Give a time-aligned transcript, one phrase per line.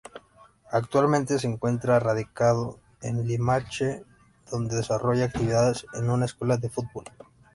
[0.71, 4.03] Actualmente se encuentra radicado en Limache,
[4.49, 7.05] donde desarrolla actividades en una escuela de fútbol.